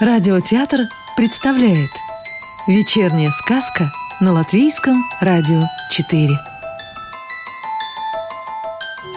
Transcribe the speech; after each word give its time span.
Радиотеатр 0.00 0.82
представляет 1.16 1.90
Вечерняя 2.68 3.30
сказка 3.30 3.86
на 4.20 4.32
Латвийском 4.32 4.94
радио 5.20 5.60
4 5.90 6.28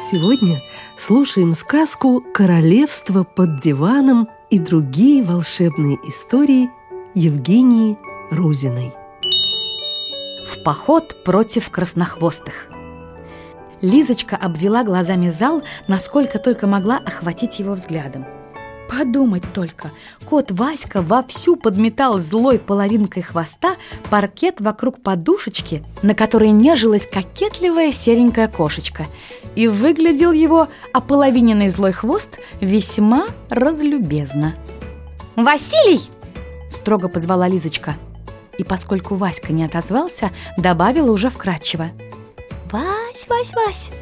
Сегодня 0.09 0.59
слушаем 0.97 1.53
сказку 1.53 2.25
«Королевство 2.33 3.23
под 3.23 3.59
диваном» 3.61 4.27
и 4.49 4.57
другие 4.57 5.23
волшебные 5.23 5.97
истории 6.09 6.71
Евгении 7.13 7.99
Рузиной. 8.31 8.91
В 10.47 10.63
поход 10.63 11.23
против 11.23 11.69
краснохвостых. 11.69 12.71
Лизочка 13.81 14.35
обвела 14.35 14.83
глазами 14.83 15.29
зал, 15.29 15.61
насколько 15.87 16.39
только 16.39 16.65
могла 16.65 16.97
охватить 16.97 17.59
его 17.59 17.75
взглядом. 17.75 18.25
Подумать 18.91 19.43
только, 19.53 19.89
кот 20.25 20.51
Васька 20.51 21.01
вовсю 21.01 21.55
подметал 21.55 22.19
злой 22.19 22.59
половинкой 22.59 23.23
хвоста 23.23 23.77
паркет 24.09 24.59
вокруг 24.59 25.01
подушечки, 25.01 25.81
на 26.01 26.13
которой 26.13 26.49
нежилась 26.49 27.07
кокетливая 27.07 27.93
серенькая 27.93 28.49
кошечка, 28.49 29.05
и 29.55 29.69
выглядел 29.69 30.33
его 30.33 30.67
ополовиненный 30.91 31.69
злой 31.69 31.93
хвост 31.93 32.39
весьма 32.59 33.27
разлюбезно. 33.49 34.55
«Василий!»– 35.37 36.01
строго 36.69 37.07
позвала 37.07 37.47
Лизочка. 37.47 37.95
И 38.57 38.65
поскольку 38.65 39.15
Васька 39.15 39.53
не 39.53 39.63
отозвался, 39.63 40.31
добавила 40.57 41.13
уже 41.13 41.29
вкратчиво. 41.29 41.91
«Вась, 42.69 43.25
Вась, 43.29 43.53
Вась!» 43.53 44.00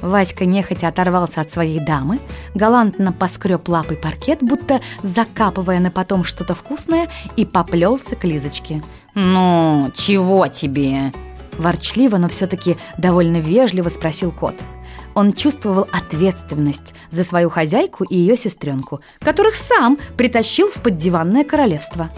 Васька 0.00 0.44
нехотя 0.44 0.88
оторвался 0.88 1.40
от 1.40 1.50
своей 1.50 1.80
дамы, 1.80 2.20
галантно 2.54 3.12
поскреб 3.12 3.68
лапой 3.68 3.96
паркет, 3.96 4.38
будто 4.40 4.80
закапывая 5.02 5.80
на 5.80 5.90
потом 5.90 6.24
что-то 6.24 6.54
вкусное, 6.54 7.08
и 7.36 7.44
поплелся 7.44 8.14
к 8.16 8.24
Лизочке. 8.24 8.82
«Ну, 9.14 9.90
чего 9.94 10.46
тебе?» 10.46 11.12
Ворчливо, 11.58 12.18
но 12.18 12.28
все-таки 12.28 12.76
довольно 12.98 13.38
вежливо 13.38 13.88
спросил 13.88 14.30
кот. 14.30 14.54
Он 15.14 15.32
чувствовал 15.32 15.88
ответственность 15.92 16.94
за 17.10 17.24
свою 17.24 17.50
хозяйку 17.50 18.04
и 18.04 18.16
ее 18.16 18.36
сестренку, 18.36 19.00
которых 19.18 19.56
сам 19.56 19.98
притащил 20.16 20.68
в 20.68 20.80
поддиванное 20.80 21.42
королевство. 21.42 22.10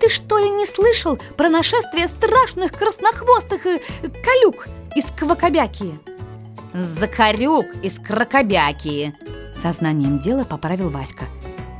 «Ты 0.00 0.08
что 0.08 0.38
ли 0.38 0.48
не 0.48 0.64
слышал 0.64 1.18
про 1.36 1.50
нашествие 1.50 2.08
страшных 2.08 2.72
краснохвостых 2.72 3.66
и 3.66 3.80
колюк 4.24 4.68
из 4.94 5.04
Квакобякии?» 5.10 6.15
«Закорюк 6.78 7.66
из 7.82 7.98
крокобяки!» 7.98 9.14
Сознанием 9.54 10.18
дела 10.18 10.44
поправил 10.44 10.90
Васька. 10.90 11.24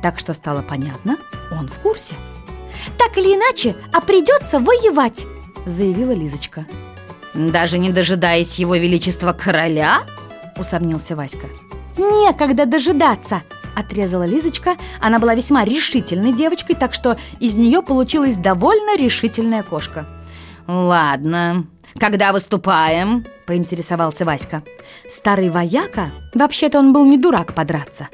Так 0.01 0.17
что 0.17 0.33
стало 0.33 0.63
понятно, 0.63 1.17
он 1.51 1.67
в 1.67 1.77
курсе. 1.79 2.15
«Так 2.97 3.17
или 3.17 3.35
иначе, 3.35 3.75
а 3.93 4.01
придется 4.01 4.59
воевать!» 4.59 5.27
Заявила 5.65 6.11
Лизочка. 6.11 6.65
«Даже 7.35 7.77
не 7.77 7.91
дожидаясь 7.91 8.57
его 8.57 8.75
величества 8.75 9.33
короля?» 9.33 9.99
Усомнился 10.57 11.15
Васька. 11.15 11.47
«Некогда 11.97 12.65
дожидаться!» 12.65 13.43
Отрезала 13.75 14.23
Лизочка. 14.23 14.77
Она 14.99 15.19
была 15.19 15.35
весьма 15.35 15.63
решительной 15.63 16.33
девочкой, 16.33 16.75
так 16.75 16.95
что 16.95 17.17
из 17.39 17.53
нее 17.53 17.83
получилась 17.83 18.37
довольно 18.37 18.97
решительная 18.97 19.61
кошка. 19.61 20.07
«Ладно, 20.65 21.67
когда 21.97 22.31
выступаем?»– 22.31 23.25
поинтересовался 23.47 24.25
Васька. 24.25 24.63
Старый 25.09 25.49
вояка, 25.49 26.11
вообще-то 26.33 26.79
он 26.79 26.93
был 26.93 27.05
не 27.05 27.17
дурак 27.17 27.53
подраться. 27.53 28.09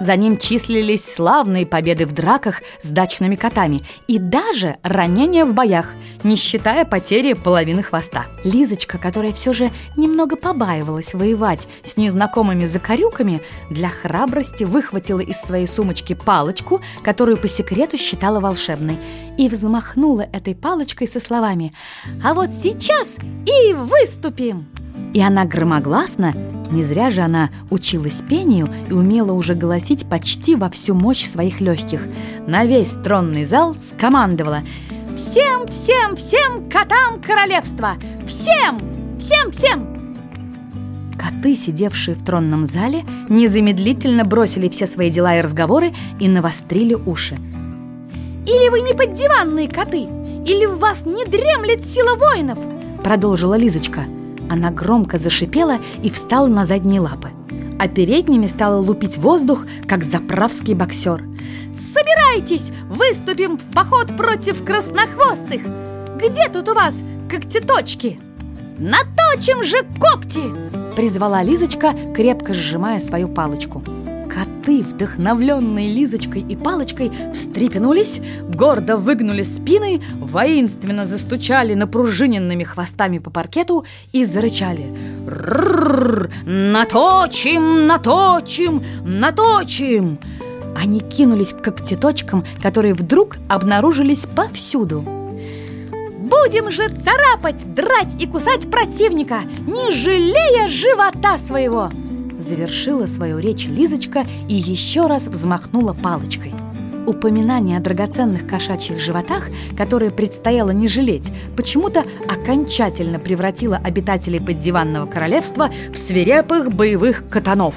За 0.00 0.16
ним 0.16 0.38
числились 0.38 1.04
славные 1.04 1.66
победы 1.66 2.06
в 2.06 2.12
драках 2.12 2.62
с 2.80 2.90
дачными 2.90 3.34
котами 3.34 3.82
и 4.06 4.18
даже 4.18 4.76
ранения 4.82 5.44
в 5.44 5.54
боях, 5.54 5.86
не 6.22 6.36
считая 6.36 6.84
потери 6.84 7.32
половины 7.32 7.82
хвоста. 7.82 8.26
Лизочка, 8.44 8.98
которая 8.98 9.32
все 9.32 9.52
же 9.52 9.70
немного 9.96 10.36
побаивалась 10.36 11.14
воевать 11.14 11.68
с 11.82 11.96
незнакомыми 11.96 12.64
закорюками, 12.64 13.42
для 13.70 13.88
храбрости 13.88 14.64
выхватила 14.64 15.20
из 15.20 15.40
своей 15.40 15.66
сумочки 15.66 16.14
палочку, 16.14 16.80
которую 17.02 17.36
по 17.36 17.48
секрету 17.48 17.98
считала 17.98 18.40
волшебной, 18.40 18.98
и 19.36 19.48
взмахнула 19.48 20.22
этой 20.32 20.54
палочкой 20.54 21.08
со 21.08 21.20
словами 21.20 21.72
«А 22.22 22.34
вот 22.34 22.50
сейчас 22.50 23.16
и 23.46 23.72
выступим!» 23.72 24.66
И 25.14 25.20
она 25.20 25.44
громогласно, 25.44 26.34
не 26.70 26.82
зря 26.82 27.10
же 27.10 27.22
она 27.22 27.50
училась 27.70 28.20
пению 28.20 28.68
и 28.88 28.92
умела 28.92 29.32
уже 29.32 29.54
голосить 29.54 30.06
почти 30.08 30.54
во 30.54 30.68
всю 30.68 30.94
мощь 30.94 31.24
своих 31.24 31.60
легких, 31.60 32.06
на 32.46 32.64
весь 32.64 32.92
тронный 32.92 33.44
зал 33.44 33.74
скомандовала 33.74 34.60
«Всем, 35.16 35.66
всем, 35.68 36.16
всем 36.16 36.68
котам 36.70 37.20
королевства! 37.22 37.96
Всем, 38.26 38.80
всем, 39.18 39.50
всем!» 39.50 39.98
Коты, 41.18 41.56
сидевшие 41.56 42.14
в 42.14 42.24
тронном 42.24 42.66
зале, 42.66 43.04
незамедлительно 43.28 44.24
бросили 44.24 44.68
все 44.68 44.86
свои 44.86 45.10
дела 45.10 45.38
и 45.38 45.40
разговоры 45.40 45.92
и 46.20 46.28
навострили 46.28 46.94
уши. 46.94 47.36
«Или 48.46 48.68
вы 48.68 48.80
не 48.82 48.94
поддиванные 48.94 49.68
коты, 49.68 50.02
или 50.02 50.66
в 50.66 50.78
вас 50.78 51.04
не 51.04 51.24
дремлет 51.24 51.84
сила 51.84 52.14
воинов!» 52.14 52.58
Продолжила 53.02 53.54
Лизочка– 53.54 54.04
она 54.48 54.70
громко 54.70 55.18
зашипела 55.18 55.78
и 56.02 56.10
встала 56.10 56.46
на 56.46 56.64
задние 56.64 57.00
лапы. 57.00 57.30
А 57.78 57.88
передними 57.88 58.46
стала 58.46 58.80
лупить 58.80 59.18
воздух, 59.18 59.66
как 59.86 60.04
заправский 60.04 60.74
боксер. 60.74 61.24
«Собирайтесь! 61.72 62.72
Выступим 62.88 63.56
в 63.56 63.72
поход 63.72 64.16
против 64.16 64.64
краснохвостых! 64.64 65.62
Где 66.16 66.48
тут 66.48 66.68
у 66.68 66.74
вас 66.74 66.94
когтеточки?» 67.30 68.18
«Наточим 68.78 69.62
же 69.64 69.78
когти!»– 70.00 70.42
призвала 70.96 71.42
Лизочка, 71.42 71.94
крепко 72.14 72.54
сжимая 72.54 73.00
свою 73.00 73.28
палочку. 73.28 73.82
Коты, 74.68 74.82
вдохновленные 74.82 75.90
Лизочкой 75.90 76.42
и 76.42 76.54
палочкой, 76.54 77.10
встрепенулись, 77.32 78.20
гордо 78.50 78.98
выгнули 78.98 79.42
спины, 79.42 80.02
воинственно 80.20 81.06
застучали 81.06 81.72
напружиненными 81.72 82.64
хвостами 82.64 83.18
по 83.18 83.30
паркету 83.30 83.86
и 84.12 84.26
зарычали. 84.26 84.84
«Ррррр! 85.26 86.30
Наточим, 86.44 87.86
наточим, 87.86 88.84
наточим!» 89.06 90.18
Они 90.76 91.00
кинулись 91.00 91.54
к 91.54 91.62
когтеточкам, 91.62 92.44
которые 92.60 92.92
вдруг 92.92 93.38
обнаружились 93.48 94.26
повсюду. 94.26 95.00
Будем 96.18 96.70
же 96.70 96.88
царапать, 96.90 97.74
драть 97.74 98.22
и 98.22 98.26
кусать 98.26 98.70
противника, 98.70 99.40
не 99.66 99.92
жалея 99.92 100.68
живота 100.68 101.38
своего!» 101.38 101.90
Завершила 102.38 103.06
свою 103.06 103.40
речь 103.40 103.66
Лизочка 103.66 104.24
и 104.48 104.54
еще 104.54 105.06
раз 105.06 105.26
взмахнула 105.26 105.92
палочкой. 105.92 106.54
Упоминание 107.06 107.78
о 107.78 107.80
драгоценных 107.80 108.46
кошачьих 108.46 109.00
животах, 109.00 109.48
которые 109.76 110.10
предстояло 110.12 110.70
не 110.70 110.86
жалеть, 110.88 111.32
почему-то 111.56 112.04
окончательно 112.28 113.18
превратило 113.18 113.76
обитателей 113.76 114.40
поддиванного 114.40 115.06
королевства 115.06 115.70
в 115.92 115.98
свирепых 115.98 116.72
боевых 116.72 117.28
катанов. 117.28 117.76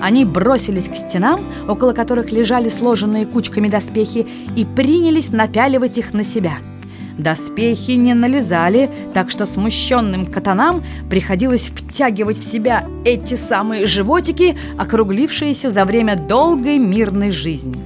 Они 0.00 0.24
бросились 0.24 0.88
к 0.88 0.96
стенам, 0.96 1.40
около 1.68 1.92
которых 1.92 2.32
лежали 2.32 2.68
сложенные 2.68 3.26
кучками 3.26 3.68
доспехи, 3.68 4.26
и 4.56 4.64
принялись 4.64 5.32
напяливать 5.32 5.98
их 5.98 6.14
на 6.14 6.24
себя– 6.24 6.58
Доспехи 7.18 7.92
не 7.92 8.14
налезали, 8.14 8.90
так 9.12 9.30
что 9.30 9.46
смущенным 9.46 10.26
катанам 10.26 10.82
приходилось 11.10 11.70
втягивать 11.74 12.38
в 12.38 12.44
себя 12.44 12.86
эти 13.04 13.34
самые 13.34 13.86
животики, 13.86 14.56
округлившиеся 14.78 15.70
за 15.70 15.84
время 15.84 16.16
долгой 16.16 16.78
мирной 16.78 17.30
жизни. 17.30 17.78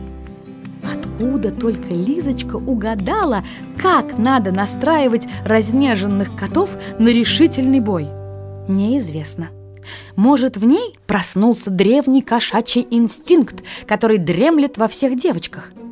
Откуда 0.84 1.50
только 1.50 1.94
Лизочка 1.94 2.56
угадала, 2.56 3.42
как 3.80 4.18
надо 4.18 4.52
настраивать 4.52 5.26
разнеженных 5.44 6.36
котов 6.36 6.70
на 6.98 7.08
решительный 7.08 7.80
бой? 7.80 8.08
Неизвестно. 8.68 9.48
Может, 10.16 10.56
в 10.56 10.64
ней 10.64 10.94
проснулся 11.06 11.70
древний 11.70 12.22
кошачий 12.22 12.86
инстинкт, 12.90 13.62
который 13.86 14.18
дремлет 14.18 14.78
во 14.78 14.88
всех 14.88 15.16
девочках– 15.16 15.72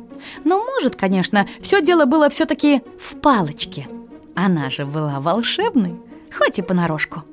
но 0.43 0.63
может, 0.63 0.95
конечно, 0.95 1.47
все 1.61 1.81
дело 1.81 2.05
было 2.05 2.29
все-таки 2.29 2.81
в 2.99 3.15
палочке. 3.15 3.87
Она 4.35 4.69
же 4.69 4.85
была 4.85 5.19
волшебной, 5.19 5.95
хоть 6.35 6.59
и 6.59 6.61
понарошку. 6.61 7.23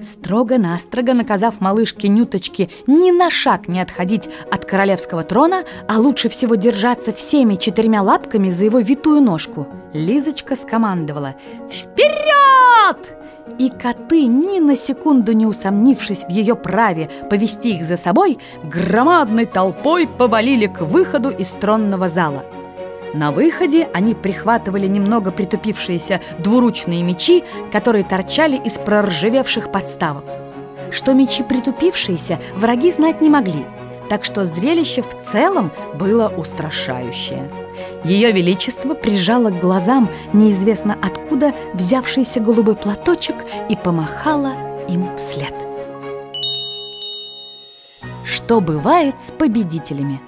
Строго-настрого 0.00 1.14
наказав 1.14 1.60
малышке 1.60 2.08
Нюточке 2.08 2.68
ни 2.86 3.10
на 3.10 3.30
шаг 3.30 3.66
не 3.66 3.80
отходить 3.80 4.28
от 4.50 4.64
королевского 4.64 5.22
трона, 5.22 5.64
а 5.88 5.98
лучше 5.98 6.28
всего 6.28 6.54
держаться 6.54 7.12
всеми 7.12 7.56
четырьмя 7.56 8.02
лапками 8.02 8.50
за 8.50 8.66
его 8.66 8.78
витую 8.78 9.22
ножку, 9.22 9.66
Лизочка 9.94 10.54
скомандовала 10.54 11.36
«Вперед!» 11.70 13.15
И 13.58 13.70
коты, 13.70 14.26
ни 14.26 14.60
на 14.60 14.76
секунду 14.76 15.32
не 15.32 15.46
усомнившись 15.46 16.24
в 16.24 16.30
ее 16.30 16.54
праве 16.56 17.08
повести 17.30 17.76
их 17.76 17.84
за 17.84 17.96
собой, 17.96 18.38
громадной 18.62 19.46
толпой 19.46 20.06
повалили 20.06 20.66
к 20.66 20.82
выходу 20.82 21.30
из 21.30 21.50
тронного 21.52 22.08
зала. 22.08 22.44
На 23.14 23.32
выходе 23.32 23.88
они 23.94 24.14
прихватывали 24.14 24.86
немного 24.86 25.30
притупившиеся 25.30 26.20
двуручные 26.38 27.02
мечи, 27.02 27.44
которые 27.72 28.04
торчали 28.04 28.56
из 28.56 28.74
проржавевших 28.74 29.72
подставок. 29.72 30.24
Что 30.90 31.14
мечи 31.14 31.42
притупившиеся, 31.42 32.38
враги 32.56 32.92
знать 32.92 33.22
не 33.22 33.30
могли, 33.30 33.64
так 34.08 34.24
что 34.24 34.44
зрелище 34.44 35.02
в 35.02 35.14
целом 35.22 35.70
было 35.94 36.28
устрашающее. 36.28 37.50
Ее 38.04 38.32
Величество 38.32 38.94
прижало 38.94 39.50
к 39.50 39.58
глазам 39.58 40.08
неизвестно 40.32 40.96
откуда 41.00 41.54
взявшийся 41.74 42.40
голубой 42.40 42.76
платочек 42.76 43.36
и 43.68 43.76
помахала 43.76 44.52
им 44.88 45.16
вслед. 45.16 45.54
Что 48.24 48.60
бывает 48.60 49.20
с 49.20 49.30
победителями? 49.30 50.20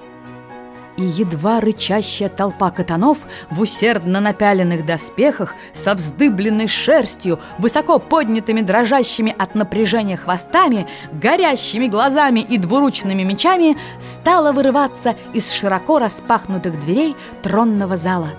И 0.98 1.02
едва 1.02 1.60
рычащая 1.60 2.28
толпа 2.28 2.70
катанов 2.70 3.18
в 3.50 3.60
усердно 3.60 4.20
напяленных 4.20 4.84
доспехах 4.84 5.54
со 5.72 5.94
вздыбленной 5.94 6.66
шерстью, 6.66 7.38
высоко 7.58 8.00
поднятыми 8.00 8.62
дрожащими 8.62 9.34
от 9.38 9.54
напряжения 9.54 10.16
хвостами, 10.16 10.88
горящими 11.12 11.86
глазами 11.86 12.40
и 12.40 12.58
двуручными 12.58 13.22
мечами 13.22 13.76
стала 14.00 14.50
вырываться 14.50 15.14
из 15.32 15.52
широко 15.52 16.00
распахнутых 16.00 16.80
дверей 16.80 17.14
тронного 17.42 17.96
зала, 17.96 18.30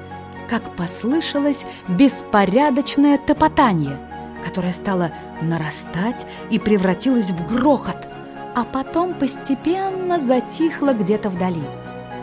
как 0.50 0.62
послышалось 0.76 1.66
беспорядочное 1.88 3.18
топотание, 3.18 3.98
которое 4.46 4.74
стало 4.74 5.12
нарастать 5.42 6.28
и 6.50 6.60
превратилось 6.60 7.30
в 7.30 7.48
грохот, 7.48 8.10
а 8.54 8.66
потом 8.66 9.14
постепенно 9.14 10.20
затихло 10.20 10.94
где-то 10.94 11.30
вдали. 11.30 11.64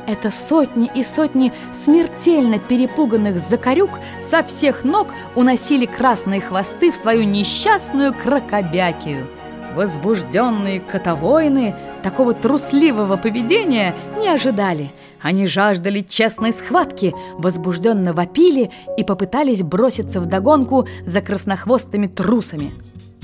Это 0.06 0.30
сотни 0.30 0.90
и 0.94 1.02
сотни 1.02 1.52
смертельно 1.72 2.58
перепуганных 2.58 3.40
закорюк 3.40 3.90
со 4.20 4.42
всех 4.44 4.84
ног 4.84 5.08
уносили 5.34 5.84
красные 5.86 6.40
хвосты 6.40 6.92
в 6.92 6.96
свою 6.96 7.24
несчастную 7.24 8.14
крокобякию. 8.14 9.26
Возбужденные 9.74 10.80
котовоины 10.80 11.74
такого 12.02 12.34
трусливого 12.34 13.16
поведения 13.16 13.94
не 14.18 14.28
ожидали. 14.28 14.90
Они 15.20 15.46
жаждали 15.46 16.02
честной 16.02 16.52
схватки, 16.52 17.12
возбужденно 17.34 18.12
вопили 18.12 18.70
и 18.96 19.02
попытались 19.02 19.62
броситься 19.62 20.20
в 20.20 20.26
догонку 20.26 20.86
за 21.04 21.20
краснохвостыми 21.20 22.06
трусами. 22.06 22.72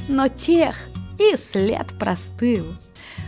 Но 0.09 0.27
тех 0.27 0.77
и 1.19 1.37
след 1.37 1.87
простыл. 1.99 2.67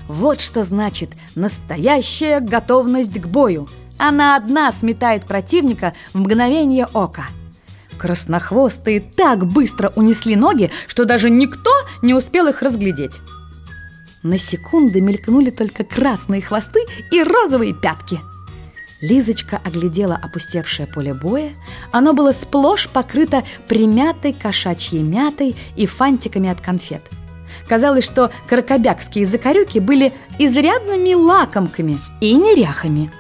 Вот 0.09 0.41
что 0.41 0.65
значит 0.65 1.11
настоящая 1.35 2.41
готовность 2.41 3.21
к 3.21 3.27
бою. 3.27 3.69
Она 3.99 4.37
одна 4.37 4.71
сметает 4.73 5.25
противника 5.25 5.95
в 6.13 6.19
мгновение 6.19 6.87
ока. 6.93 7.27
Краснохвостые 7.97 9.01
так 9.01 9.47
быстро 9.47 9.93
унесли 9.97 10.37
ноги, 10.37 10.71
что 10.87 11.05
даже 11.05 11.31
никто 11.31 11.71
не 12.03 12.13
успел 12.13 12.49
их 12.49 12.61
разглядеть. 12.61 13.21
На 14.23 14.39
секунды 14.39 15.01
мелькнули 15.01 15.51
только 15.51 15.85
красные 15.85 16.43
хвосты 16.43 16.81
и 17.13 17.23
розовые 17.23 17.73
пятки. 17.73 18.21
Лизочка 19.01 19.61
оглядела 19.65 20.19
опустевшее 20.21 20.89
поле 20.89 21.15
боя. 21.15 21.55
Оно 21.93 22.15
было 22.15 22.33
сплошь 22.33 22.89
покрыто 22.89 23.45
примятой 23.69 24.33
кошачьей 24.33 25.03
мятой 25.03 25.55
и 25.77 25.87
фантиками 25.87 26.49
от 26.49 26.61
конфет– 26.61 27.03
Казалось, 27.69 28.05
что 28.05 28.31
каракобякские 28.47 29.27
закорюки 29.27 29.79
были 29.79 30.13
изрядными 30.39 31.15
лакомками 31.15 31.99
и 32.21 32.35
неряхами. 32.35 33.11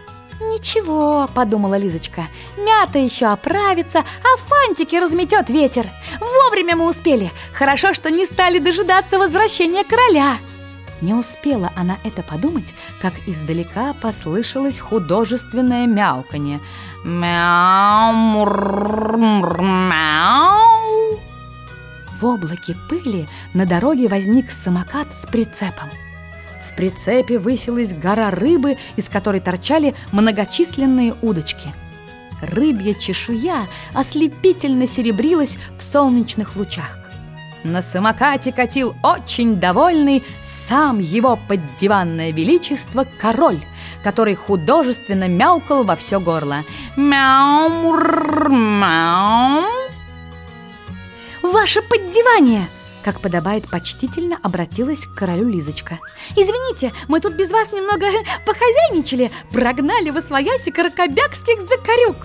«Ничего»,— 0.41 1.29
подумала 1.35 1.77
Лизочка,— 1.77 2.27
«мята 2.59 2.99
еще 2.99 3.27
оправится, 3.27 4.01
а 4.01 4.37
фантики 4.37 4.97
разметет 4.97 5.49
ветер. 5.49 5.87
Вовремя 6.21 6.77
мы 6.77 6.89
успели. 6.89 7.31
Хорошо, 7.53 7.95
что 7.95 8.11
не 8.11 8.27
стали 8.27 8.59
дожидаться 8.59 9.19
возвращения 9.19 9.85
короля». 9.85 10.37
Не 11.01 11.15
успела 11.15 11.71
она 11.77 11.99
это 12.05 12.23
подумать, 12.23 12.73
как 13.03 13.13
издалека 13.27 13.95
послышалось 14.01 14.81
художественное 14.81 15.87
мяуканье. 15.87 16.61
«Мяу, 17.05 18.47
мяу!» 19.61 20.64
В 22.25 22.27
облаке 22.27 22.75
пыли 22.89 23.29
на 23.53 23.67
дороге 23.67 24.09
возник 24.09 24.51
самокат 24.51 25.15
с 25.15 25.27
прицепом. 25.27 25.91
В 26.63 26.75
прицепе 26.75 27.39
высилась 27.39 27.93
гора 27.93 28.31
рыбы, 28.31 28.79
из 28.97 29.11
которой 29.11 29.41
торчали 29.41 29.95
многочисленные 30.11 31.15
удочки. 31.21 31.69
Рыбья 32.41 32.95
чешуя 32.95 33.67
ослепительно 33.93 34.87
серебрилась 34.87 35.59
в 35.77 35.83
солнечных 35.83 36.57
лучах. 36.57 36.99
На 37.63 37.83
самокате 37.83 38.53
катил 38.53 38.97
очень 39.03 39.57
довольный 39.57 40.25
сам 40.43 41.01
его 41.01 41.39
поддиванное 41.47 42.33
величество 42.33 43.07
король, 43.21 43.61
который 44.03 44.35
художественно 44.35 45.29
мяукал 45.29 45.85
во 45.85 45.95
все 45.95 46.19
горло. 46.21 46.65
«Мяу, 46.97 47.69
мяу!» 48.49 49.84
«Ваше 51.55 51.83
поддевание!» 51.83 52.69
Как 53.05 53.21
подобает, 53.21 53.71
почтительно 53.71 54.37
обратилась 54.43 55.07
к 55.07 55.15
королю 55.15 55.49
Лизочка. 55.49 56.01
«Извините, 56.31 56.93
мы 57.07 57.21
тут 57.21 57.35
без 57.35 57.53
вас 57.53 57.71
немного 57.71 58.07
похозяйничали, 58.45 59.31
прогнали 59.53 60.11
в 60.11 60.17
освояси 60.17 60.73
каракобякских 60.73 61.63
закорюк!» 61.63 62.17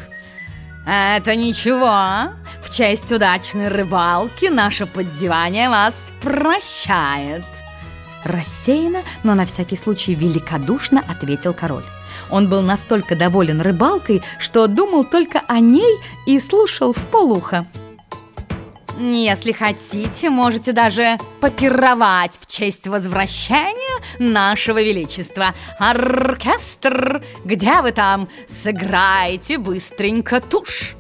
«Это 0.88 1.36
ничего, 1.36 2.34
в 2.64 2.76
честь 2.76 3.12
удачной 3.12 3.68
рыбалки 3.68 4.46
наше 4.46 4.88
поддевание 4.88 5.70
вас 5.70 6.10
прощает!» 6.24 7.46
Рассеянно, 8.24 9.04
но 9.22 9.36
на 9.36 9.46
всякий 9.46 9.76
случай 9.76 10.16
великодушно 10.16 11.04
ответил 11.08 11.54
король. 11.54 11.86
Он 12.32 12.50
был 12.50 12.64
настолько 12.64 13.16
доволен 13.16 13.62
рыбалкой, 13.62 14.24
что 14.40 14.66
думал 14.66 15.04
только 15.04 15.44
о 15.48 15.60
ней 15.60 16.00
и 16.26 16.40
слушал 16.40 16.94
в 16.94 17.06
полухо. 17.12 17.68
Если 19.00 19.54
хотите, 19.54 20.30
можете 20.30 20.74
даже 20.74 21.18
попировать 21.40 22.38
в 22.42 22.48
честь 22.48 22.86
возвращения 22.86 24.04
нашего 24.20 24.82
величества. 24.82 25.56
Оркестр, 25.80 27.24
где 27.46 27.82
вы 27.82 27.94
там? 27.94 28.28
Сыграйте 28.46 29.58
быстренько 29.58 30.42
тушь. 30.42 30.96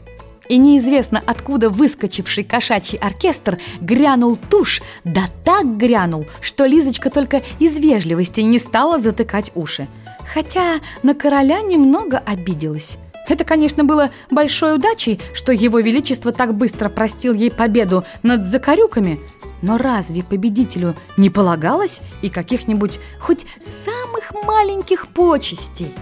И 0.47 0.57
неизвестно 0.57 1.21
откуда 1.25 1.69
выскочивший 1.69 2.45
кошачий 2.45 2.97
оркестр 2.97 3.59
грянул 3.81 4.37
тушь, 4.37 4.81
да 5.03 5.25
так 5.43 5.77
грянул, 5.77 6.25
что 6.39 6.65
Лизочка 6.65 7.09
только 7.09 7.43
из 7.59 7.77
вежливости 7.77 8.39
не 8.39 8.59
стала 8.59 8.99
затыкать 8.99 9.51
уши. 9.55 9.89
Хотя 10.33 10.79
на 11.03 11.13
короля 11.13 11.61
немного 11.61 12.17
обиделась. 12.17 12.97
Это, 13.29 13.43
конечно, 13.45 13.83
было 13.83 14.09
большой 14.29 14.75
удачей, 14.75 15.21
что 15.33 15.53
его 15.53 15.79
величество 15.79 16.31
так 16.31 16.55
быстро 16.55 16.89
простил 16.89 17.33
ей 17.33 17.51
победу 17.51 18.03
над 18.23 18.43
закорюками, 18.43 19.19
но 19.61 19.77
разве 19.77 20.23
победителю 20.23 20.95
не 21.15 21.29
полагалось 21.29 22.01
и 22.21 22.29
каких-нибудь 22.29 22.99
хоть 23.19 23.45
самых 23.59 24.33
маленьких 24.45 25.07
почестей? 25.07 25.93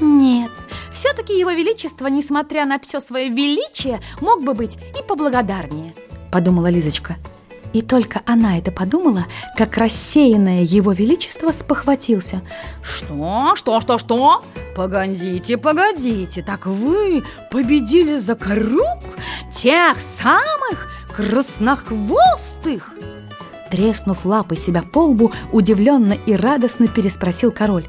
Нет, 0.00 0.50
все-таки 0.92 1.38
его 1.38 1.50
величество, 1.50 2.08
несмотря 2.08 2.66
на 2.66 2.80
все 2.80 3.00
свое 3.00 3.28
величие, 3.28 4.00
мог 4.20 4.42
бы 4.42 4.54
быть 4.54 4.76
и 4.98 5.06
поблагодарнее, 5.06 5.94
подумала 6.32 6.68
Лизочка. 6.68 7.16
И 7.72 7.82
только 7.82 8.20
она 8.26 8.58
это 8.58 8.72
подумала, 8.72 9.26
как 9.56 9.76
рассеянное 9.76 10.62
его 10.62 10.92
величество 10.92 11.52
спохватился. 11.52 12.42
«Что? 12.82 13.54
Что? 13.54 13.80
Что? 13.80 13.98
Что? 13.98 14.44
Погодите, 14.74 15.56
погодите, 15.56 16.42
так 16.42 16.66
вы 16.66 17.22
победили 17.50 18.18
Закорюк? 18.18 18.98
Тех 19.52 19.96
самых 19.98 20.90
краснохвостых?» 21.14 22.94
Треснув 23.70 24.24
лапой 24.24 24.56
себя 24.56 24.82
по 24.82 25.04
лбу, 25.04 25.30
удивленно 25.52 26.14
и 26.14 26.34
радостно 26.34 26.88
переспросил 26.88 27.52
король 27.52 27.86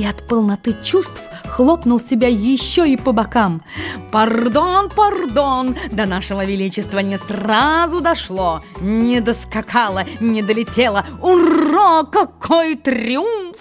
и 0.00 0.06
от 0.06 0.26
полноты 0.26 0.74
чувств 0.82 1.22
хлопнул 1.46 2.00
себя 2.00 2.26
еще 2.26 2.88
и 2.88 2.96
по 2.96 3.12
бокам. 3.12 3.62
«Пардон, 4.10 4.88
пардон, 4.88 5.76
до 5.90 6.06
нашего 6.06 6.42
величества 6.42 7.00
не 7.00 7.18
сразу 7.18 8.00
дошло, 8.00 8.62
не 8.80 9.20
доскакало, 9.20 10.04
не 10.20 10.42
долетело. 10.42 11.04
Ура, 11.20 12.04
какой 12.04 12.76
триумф! 12.76 13.56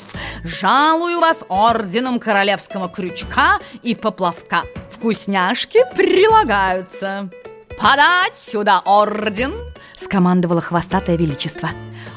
Жалую 0.46 1.19
вас 1.19 1.43
орденом 1.50 2.19
королевского 2.19 2.88
крючка 2.88 3.60
и 3.84 3.93
поплавка. 3.93 4.63
Вкусняшки 4.89 5.79
прилагаются. 5.93 7.29
Подать 7.77 8.38
сюда 8.38 8.81
орден!» 8.86 9.53
Скомандовало 9.99 10.61
хвостатое 10.61 11.17
величество. 11.17 11.69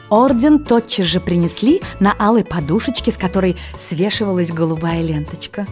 Орден 0.09 0.65
тотчас 0.65 1.07
же 1.07 1.21
принесли 1.21 1.83
на 2.01 2.15
алой 2.19 2.45
подушечке, 2.45 3.11
с 3.11 3.17
которой 3.17 3.57
свешивалась 3.77 4.53
голубая 4.53 5.03
ленточка. 5.03 5.67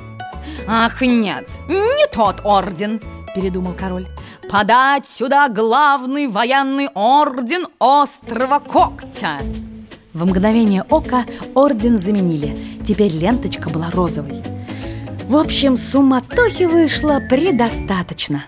«Ах, 0.67 1.01
нет, 1.01 1.49
не 1.69 2.07
тот 2.13 2.41
орден!»– 2.45 3.01
передумал 3.35 3.73
король. 3.73 4.07
«Подать 4.51 5.07
сюда 5.07 5.49
главный 5.49 6.27
военный 6.27 6.89
орден 6.95 7.67
острова 7.79 8.59
Когтя!» 8.59 9.39
В 10.13 10.27
мгновение 10.27 10.83
ока 10.91 11.25
орден 11.55 11.99
заменили. 11.99 12.57
Теперь 12.85 13.13
ленточка 13.13 13.71
была 13.71 13.91
розовой. 13.91 14.43
В 15.29 15.37
общем, 15.37 15.77
суматохи 15.77 16.65
вышло 16.65 17.21
предостаточно. 17.21 18.45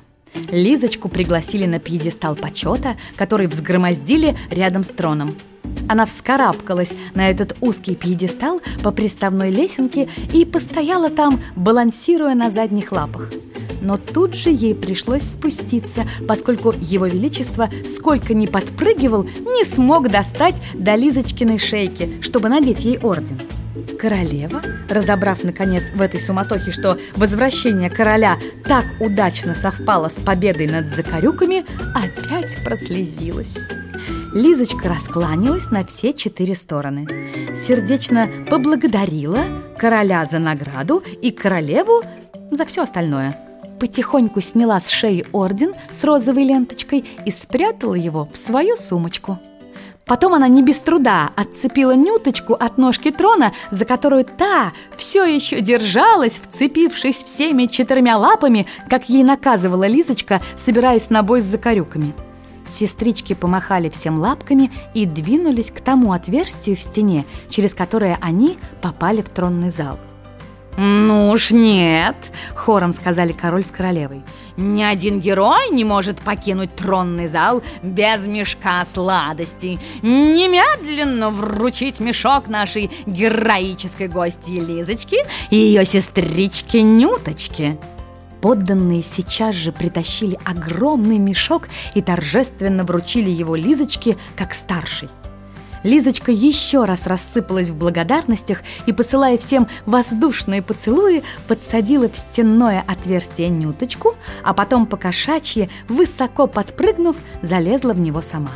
Лизочку 0.53 1.09
пригласили 1.09 1.65
на 1.65 1.81
пьедестал 1.81 2.37
почета, 2.37 2.97
который 3.17 3.47
взгромоздили 3.47 4.37
рядом 4.51 4.85
с 4.85 4.91
троном. 4.91 5.35
Она 5.89 6.05
вскарабкалась 6.05 6.95
на 7.15 7.29
этот 7.29 7.57
узкий 7.63 7.97
пьедестал 7.97 8.61
по 8.83 8.93
приставной 8.93 9.51
лесенке 9.51 10.09
и 10.33 10.45
постояла 10.45 11.09
там, 11.09 11.41
балансируя 11.57 12.35
на 12.35 12.51
задних 12.51 12.93
лапах. 12.93 13.31
Но 13.81 13.97
тут 13.97 14.35
же 14.35 14.51
ей 14.51 14.75
пришлось 14.75 15.23
спуститься, 15.23 16.05
поскольку 16.29 16.75
его 16.79 17.07
величество, 17.07 17.71
сколько 17.89 18.35
ни 18.35 18.47
подпрыгивал, 18.47 19.25
не 19.25 19.65
смог 19.65 20.11
достать 20.11 20.63
до 20.75 20.95
Лизочкиной 20.95 21.59
шейки, 21.59 22.21
чтобы 22.21 22.51
надеть 22.51 22.85
ей 22.85 22.99
орден. 22.99 23.41
Королева, 23.99 24.61
разобрав, 24.89 25.45
наконец, 25.45 25.91
в 25.95 26.01
этой 26.01 26.21
суматохе, 26.21 26.73
что 26.73 26.99
возвращение 27.15 27.91
короля 27.91 28.39
так 28.65 28.85
удачно 29.01 29.55
совпало 29.55 30.09
с 30.09 30.21
победой 30.21 30.67
над 30.67 30.91
закорюками, 30.91 31.65
опять 31.95 32.57
прослезилась. 32.65 33.59
Лизочка 34.35 34.89
раскланялась 34.89 35.71
на 35.71 35.85
все 35.85 36.13
четыре 36.15 36.55
стороны. 36.55 37.07
Сердечно 37.55 38.29
поблагодарила 38.49 39.45
короля 39.77 40.25
за 40.25 40.39
награду 40.39 41.03
и 41.21 41.31
королеву 41.31 42.03
за 42.51 42.65
все 42.65 42.83
остальное. 42.83 43.37
Потихоньку 43.79 44.41
сняла 44.41 44.81
с 44.81 44.89
шеи 44.89 45.25
орден 45.33 45.75
с 45.91 46.05
розовой 46.05 46.45
ленточкой 46.45 47.05
и 47.27 47.31
спрятала 47.31 47.95
его 47.95 48.29
в 48.33 48.37
свою 48.37 48.77
сумочку. 48.77 49.39
Потом 50.07 50.35
она 50.35 50.49
не 50.49 50.63
без 50.63 50.81
труда 50.81 51.31
отцепила 51.37 51.95
нюточку 51.95 52.55
от 52.55 52.77
ножки 52.79 53.11
трона, 53.11 53.53
за 53.71 53.85
которую 53.85 54.25
та 54.25 54.73
все 54.97 55.25
еще 55.25 55.61
держалась, 55.61 56.41
вцепившись 56.43 57.23
всеми 57.23 57.67
четырьмя 57.67 58.19
лапами, 58.19 58.67
как 58.89 59.09
ей 59.09 59.23
наказывала 59.23 59.87
Лизочка, 59.87 60.41
собираясь 60.57 61.11
на 61.11 61.23
бой 61.23 61.41
с 61.41 61.47
закорюками. 61.47 62.15
Сестрички 62.69 63.35
помахали 63.35 63.89
всем 63.91 64.19
лапками 64.19 64.71
и 64.95 65.05
двинулись 65.07 65.71
к 65.71 65.81
тому 65.81 66.13
отверстию 66.13 66.77
в 66.77 66.83
стене, 66.83 67.25
через 67.49 67.75
которое 67.75 68.19
они 68.21 68.57
попали 68.81 69.23
в 69.23 69.29
тронный 69.29 69.71
зал– 69.71 69.99
«Ну 70.77 71.31
уж 71.31 71.51
нет!»— 71.51 72.17
хором 72.55 72.93
сказали 72.93 73.33
король 73.33 73.65
с 73.65 73.71
королевой. 73.71 74.23
«Ни 74.57 74.83
один 74.83 75.21
герой 75.21 75.71
не 75.71 75.85
может 75.85 76.19
покинуть 76.21 76.75
тронный 76.75 77.29
зал 77.29 77.63
без 77.83 78.27
мешка 78.27 78.85
сладостей. 78.87 79.79
Немедленно 80.03 81.31
вручить 81.31 82.01
мешок 82.01 82.49
нашей 82.49 82.91
героической 83.07 84.09
гости 84.09 84.51
Лизочки 84.51 85.19
и 85.51 85.57
ее 85.57 85.85
сестричке 85.85 86.83
Нюточке!» 86.83 87.79
Подданные 88.41 89.03
сейчас 89.03 89.55
же 89.55 89.71
притащили 89.71 90.37
огромный 90.45 91.19
мешок 91.19 91.69
и 91.95 92.03
торжественно 92.03 92.83
вручили 92.83 93.31
его 93.31 93.55
Лизочке 93.55 94.17
как 94.37 94.53
старшей. 94.53 95.09
Лизочка 95.83 96.31
еще 96.31 96.85
раз 96.85 97.07
рассыпалась 97.07 97.71
в 97.71 97.77
благодарностях 97.77 98.63
и, 98.87 98.93
посылая 98.93 99.39
всем 99.39 99.69
воздушные 99.87 100.63
поцелуи, 100.63 101.23
подсадила 101.49 102.09
в 102.09 102.17
стенное 102.17 102.85
отверстие 102.87 103.49
нюточку, 103.49 104.15
а 104.45 104.55
потом 104.55 104.87
по 104.87 104.97
кошачьи, 104.97 105.69
высоко 105.89 106.47
подпрыгнув, 106.47 107.17
залезла 107.43 107.93
в 107.93 108.01
него 108.01 108.21
сама. 108.21 108.53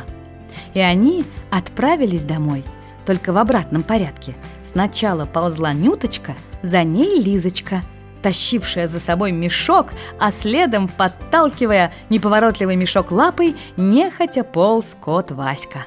И 0.73 0.79
они 0.79 1.25
отправились 1.51 2.23
домой, 2.23 2.63
только 3.05 3.33
в 3.33 3.37
обратном 3.37 3.83
порядке. 3.83 4.35
Сначала 4.63 5.25
ползла 5.25 5.73
нюточка, 5.73 6.35
за 6.61 6.83
ней 6.83 7.21
Лизочка– 7.21 7.81
тащившая 8.21 8.87
за 8.87 8.99
собой 8.99 9.31
мешок, 9.31 9.87
а 10.19 10.31
следом, 10.31 10.87
подталкивая 10.87 11.93
неповоротливый 12.09 12.75
мешок 12.75 13.11
лапой, 13.11 13.55
нехотя 13.77 14.43
полз 14.43 14.97
кот 14.99 15.31
Васька. 15.31 15.85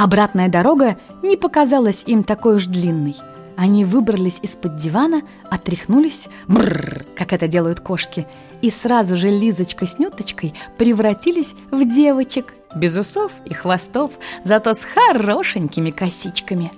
Обратная 0.00 0.48
дорога 0.48 0.96
не 1.22 1.36
показалась 1.36 2.04
им 2.06 2.24
такой 2.24 2.56
уж 2.56 2.64
длинной. 2.64 3.16
Они 3.58 3.84
выбрались 3.84 4.38
из-под 4.40 4.76
дивана, 4.76 5.20
отряхнулись, 5.50 6.28
бррр, 6.48 7.04
как 7.14 7.34
это 7.34 7.46
делают 7.48 7.80
кошки, 7.80 8.26
и 8.62 8.70
сразу 8.70 9.14
же 9.14 9.28
Лизочка 9.28 9.84
с 9.84 9.98
Нюточкой 9.98 10.54
превратились 10.78 11.54
в 11.70 11.86
девочек, 11.86 12.54
без 12.74 12.96
усов 12.96 13.30
и 13.44 13.52
хвостов, 13.52 14.12
зато 14.42 14.72
с 14.72 14.84
хорошенькими 14.84 15.90
косичками. 15.90 16.72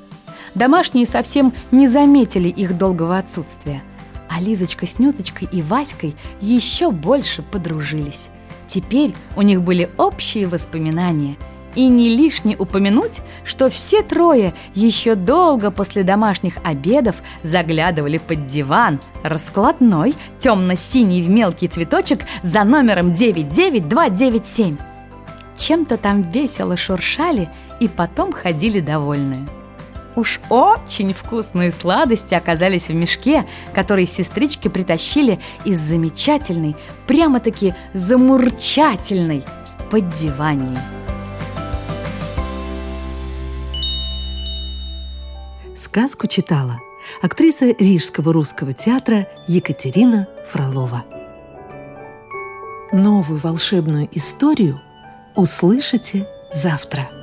Домашние 0.56 1.06
совсем 1.06 1.52
не 1.70 1.86
заметили 1.86 2.48
их 2.48 2.76
долгого 2.76 3.18
отсутствия, 3.18 3.84
а 4.28 4.40
Лизочка 4.40 4.84
с 4.84 4.98
Нюточкой 4.98 5.48
и 5.52 5.62
Васькой 5.62 6.16
еще 6.40 6.90
больше 6.90 7.42
подружились. 7.42 8.30
Теперь 8.66 9.14
у 9.36 9.42
них 9.42 9.62
были 9.62 9.88
общие 9.96 10.48
воспоминания– 10.48 11.36
и 11.74 11.88
не 11.88 12.10
лишне 12.10 12.56
упомянуть, 12.58 13.20
что 13.44 13.70
все 13.70 14.02
трое 14.02 14.54
еще 14.74 15.14
долго 15.14 15.70
после 15.70 16.02
домашних 16.02 16.54
обедов 16.64 17.16
заглядывали 17.42 18.18
под 18.18 18.46
диван, 18.46 19.00
раскладной, 19.22 20.14
темно-синий 20.38 21.22
в 21.22 21.30
мелкий 21.30 21.68
цветочек 21.68 22.20
за 22.42 22.64
номером 22.64 23.14
99297. 23.14 24.76
Чем-то 25.56 25.96
там 25.96 26.22
весело 26.22 26.76
шуршали 26.76 27.48
и 27.80 27.88
потом 27.88 28.32
ходили 28.32 28.80
довольные. 28.80 29.46
Уж 30.14 30.40
очень 30.50 31.14
вкусные 31.14 31.72
сладости 31.72 32.34
оказались 32.34 32.88
в 32.88 32.94
мешке, 32.94 33.46
который 33.72 34.06
сестрички 34.06 34.68
притащили 34.68 35.38
из 35.64 35.78
замечательной, 35.78 36.76
прямо-таки 37.06 37.74
замурчательной 37.94 39.42
поддивании. 39.90 41.01
Сказку 45.92 46.26
читала 46.26 46.80
актриса 47.20 47.66
Рижского 47.78 48.32
русского 48.32 48.72
театра 48.72 49.28
Екатерина 49.46 50.26
Фролова. 50.48 51.04
Новую 52.92 53.38
волшебную 53.38 54.08
историю 54.10 54.80
услышите 55.36 56.26
завтра. 56.50 57.21